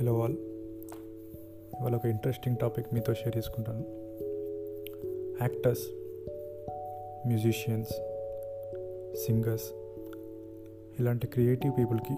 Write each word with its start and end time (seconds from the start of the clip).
Hello 0.00 0.22
all 0.22 0.36
ఇవాళ 1.80 1.94
ఒక 1.94 2.06
interesting 2.06 2.56
topic 2.56 2.94
మీతో 2.94 3.14
షేర్ 3.14 3.36
చేసుకుంటాను. 3.36 3.84
యాక్టర్స్ 5.42 5.86
మ్యూజిషియన్స్ 7.26 7.92
సింగర్స్ 9.26 9.64
ఇలాంటి 11.00 11.26
క్రియేటివ్ 11.26 11.78
పీపుల్కి 11.78 12.14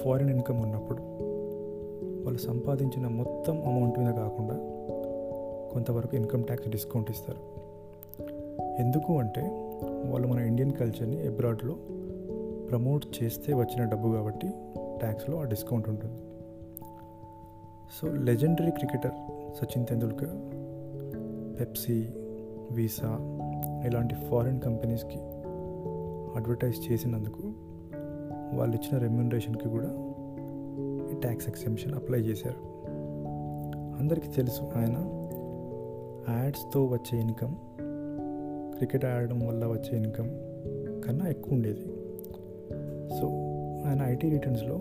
ఫారిన్ 0.00 0.30
ఇన్కమ్ 0.30 0.62
ఉన్నప్పుడు 0.62 0.98
వాళ్ళు 2.24 2.38
సంపాదించిన 2.38 3.08
మొత్తం 3.08 3.62
అమౌంట్ 3.62 3.98
మీద 3.98 4.14
కాకుండా 4.14 4.54
కొంతవరకు 5.72 6.16
ఇన్కమ్ 6.16 6.44
ట్యాక్స్ 6.44 6.68
డిస్కౌంట్ 6.68 7.10
ఇస్తారు. 7.10 7.40
ఎందుకు 8.80 9.18
అంటే 9.18 9.42
వాళ్ళు 10.10 10.28
మన 10.28 10.38
ఇండియన్ 10.38 10.72
కల్చర్ని 10.72 11.26
అబ్రాడ్లో 11.26 11.74
ప్రమోట్ 12.70 13.22
చేస్తే 13.22 13.54
వచ్చిన 13.54 13.84
డబ్బు 13.84 14.12
కాబట్టి 14.12 14.48
ట్యాక్స్లో 14.98 15.40
ఆ 15.40 15.44
డిస్కౌంట్ 15.44 15.88
ఉంటుంది. 15.88 16.22
So 17.90 18.06
legendary 18.06 18.70
cricketer 18.70 19.12
Sachin 19.56 19.86
Tendulkar 19.86 20.34
Pepsi 21.60 22.08
Visa 22.70 23.10
ఇలాంటి 23.86 24.14
ఫారిన్ 24.14 24.60
కంపెనీస్కి 24.60 25.18
అడ్వర్టైజ్ 26.36 26.92
చేసినందుకు 26.92 27.42
వాళ్ళు 28.56 28.76
ఇచ్చిన 28.76 28.98
రెమ్యునరేషన్కి 28.98 29.68
కూడా 29.68 29.90
ఈ 31.12 31.20
ట్యాక్స్ 31.20 31.48
ఎక్సెంప్షన్ 31.48 31.94
అప్లై 31.94 32.20
చేశారు. 32.20 32.60
అందరికీ 34.00 34.28
తెలుసు 34.28 34.62
ఆయన 34.76 34.96
యాడ్స్తో 36.28 36.86
వచ్చే 36.86 37.20
ఇన్కమ్ 37.20 37.54
క్రికెట్ 38.76 39.04
ఆడడం 39.04 39.46
వల్ల 39.46 39.66
వచ్చే 39.66 39.98
ఇన్కమ్ 39.98 40.30
కన్నా 41.02 41.28
ఎక్కువ 41.28 41.54
ఉండేది. 41.54 41.86
సో 43.08 43.26
ఆయన 43.86 44.02
ఐటీ 44.02 44.30
రిటర్న్స్లో 44.30 44.78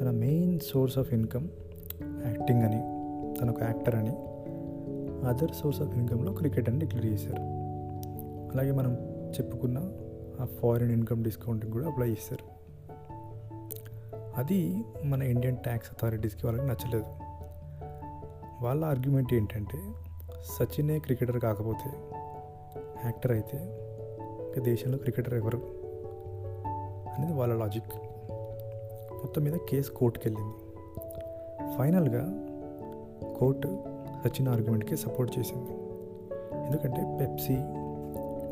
తన 0.00 0.10
main 0.10 0.58
source 0.60 0.98
of 0.98 1.14
income 1.14 1.48
acting 2.26 2.62
అని 2.62 2.80
తన 3.40 3.50
ఒక 3.50 3.62
యాక్టర్ 3.62 3.94
అని 3.94 4.10
అదర్ 5.28 5.50
సోర్స్ 5.50 5.82
ఆఫ్ 5.82 5.96
ఇన్కమ్లో 5.96 6.32
క్రికెట్ 6.32 6.68
అని 6.68 6.78
డిక్లేర్ 6.78 7.06
చేశారు. 7.06 7.42
అలాగే 8.52 8.72
మనం 8.72 8.94
చెప్పుకున్న 9.30 9.78
ఆ 10.40 10.44
ఫారిన్ 10.44 10.92
ఇన్కమ్ 10.92 11.24
డిస్కౌంట్కి 11.24 11.72
కూడా 11.72 11.86
అప్లై 11.86 12.10
చేశారు. 12.10 12.54
అది 14.36 14.84
మన 15.04 15.22
ఇండియన్ 15.22 15.56
ట్యాక్స్ 15.56 15.90
అథారిటీస్కి 15.90 16.46
వాళ్ళకి 16.46 16.66
నచ్చలేదు. 16.66 17.04
వాళ్ళ 18.64 18.84
ఆర్గ్యుమెంట్ 18.84 19.34
ఏంటంటే 19.34 19.78
సచినే 20.42 20.98
క్రికెటర్ 20.98 21.40
కాకపోతే 21.40 21.90
యాక్టర్ 23.04 23.32
అయితే 23.32 23.58
ఇక 24.52 24.62
దేశంలో 24.62 24.98
క్రికెటర్ 24.98 25.34
ఎవరు? 25.34 25.56
అనేది 27.18 27.32
వాళ్ళ 27.32 27.54
లాజిక్. 27.54 27.96
మొత్తం 29.12 29.42
మీద 29.42 29.52
కేసు 29.68 29.92
కోర్టుకి 29.92 30.28
వెళ్ళింది 30.28 30.63
ఫైనల్గా 31.78 32.46
కోర్టు 33.38 33.78
సచిన్ 34.24 34.48
ఆర్గ్యుమెంట్కి 34.48 34.96
సపోర్ట్ 34.96 35.38
చేసింది. 35.38 35.70
ఎందుకంటే 36.66 37.16
పెప్సీ 37.20 37.56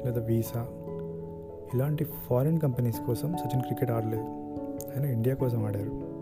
లేదా 0.05 0.21
వీసా 0.21 0.67
ఇలాంటి 1.75 2.05
ఫారిన్ 2.05 2.61
కంపెనీస్ 2.61 3.01
కోసం 3.01 3.37
సచిన్ 3.37 3.63
క్రికెట్ 3.63 3.91
ఆడలేదు. 3.91 4.25
ఆయన 4.95 5.05
ఇండియా 5.05 5.35
కోసం 5.35 5.65
ఆడారు. 5.65 6.13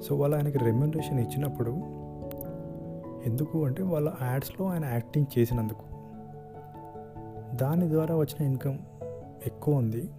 సో 0.00 0.16
వాళ్ళు 0.16 0.36
ఆయనకి 0.36 0.58
రెమ్యునరేషన్ 0.58 1.20
ఇచ్చినప్పుడు 1.20 1.70
ఎందుకు 3.24 3.64
అంటే 3.64 3.82
వాళ్ళ 3.82 4.12
యాడ్స్లో 4.22 4.66
ఆయన 4.66 4.84
యాక్టింగ్ 4.84 5.38
చేసినందుకు. 5.38 5.94
దాని 7.56 7.88
ద్వారా 7.88 8.16
వచ్చిన 8.16 8.46
ఇన్కమ్ 8.46 8.78
ఎక్కువ 9.46 9.74
ఉంది. 9.74 10.10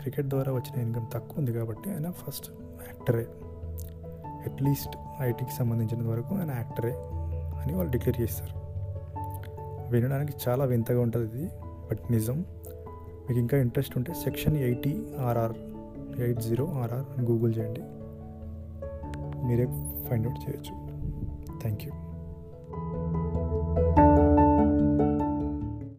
క్రికెట్ 0.00 0.26
ద్వారా 0.26 0.52
వచ్చిన 0.52 0.82
ఇన్కమ్ 0.82 1.06
తక్కువ 1.14 1.38
ఉంది 1.38 1.52
కాబట్టి 1.52 1.90
ఆయన 1.90 2.10
ఫస్ట్ 2.10 2.50
యాక్టరే. 2.60 3.26
అట్లీస్ట్ 4.44 4.96
ఐటీకి 5.20 5.50
సంబంధించిన 5.50 6.08
వరకు 6.08 6.34
ఆయన 6.34 6.50
యాక్టరే 6.50 6.92
అని 7.60 7.74
వాళ్ళు 7.74 7.90
డిక్లేర్ 7.90 8.20
చేస్తారు. 8.20 8.60
వినడానికి 9.90 10.32
చాలా 10.48 10.64
వింతగా 10.64 11.00
ఉంటుంది 11.00 11.38
ఇది 11.38 11.50
బట్ 11.90 12.12
నిజం. 12.12 12.44
మీకు 13.28 13.40
ఇంకా 13.40 13.58
ఇంట్రెస్ట్ 13.58 13.96
ఉంటే 13.96 14.14
section 14.14 14.56
eighty 14.56 15.06
RR 15.18 15.52
eight 16.20 16.40
zero 16.40 16.66
RR 16.66 17.18
అని 17.18 17.26
గూగుల్ 17.26 17.54
చేయండి. 17.58 17.80
మీరే 19.46 19.66
ఫైండ్ 20.08 20.26
అవుట్ 20.26 20.50
చేయొచ్చు. 20.50 20.90
Thank 21.60 21.84
you. 21.84 22.09